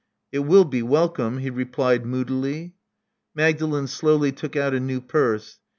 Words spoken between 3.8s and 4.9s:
slowly took out a